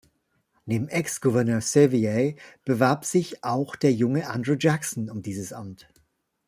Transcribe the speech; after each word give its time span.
Neben 0.65 0.87
Ex-Gouverneur 0.87 1.61
Sevier 1.61 2.33
bewarb 2.65 3.05
sich 3.05 3.43
auch 3.43 3.75
der 3.75 3.93
junge 3.93 4.27
Andrew 4.31 4.55
Jackson 4.59 5.11
um 5.11 5.21
dieses 5.21 5.53
Amt. 5.53 5.89